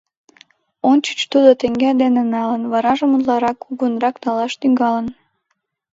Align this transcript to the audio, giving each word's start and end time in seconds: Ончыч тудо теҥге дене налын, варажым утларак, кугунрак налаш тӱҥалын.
Ончыч 0.89 1.19
тудо 1.31 1.49
теҥге 1.61 1.91
дене 2.01 2.23
налын, 2.35 2.61
варажым 2.71 3.11
утларак, 3.17 3.57
кугунрак 3.63 4.15
налаш 4.25 4.53
тӱҥалын. 4.61 5.07